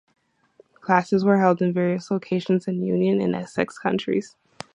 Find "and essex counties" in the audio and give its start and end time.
3.21-4.35